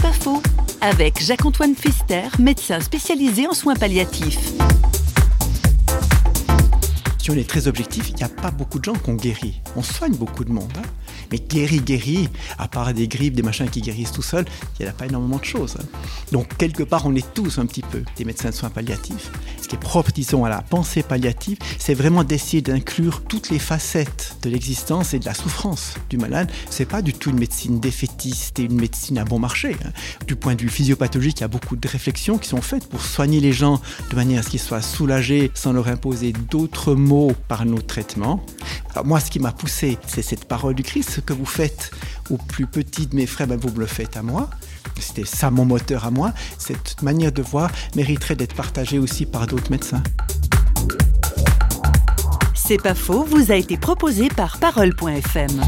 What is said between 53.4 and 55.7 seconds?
a été proposé par Parole.fm.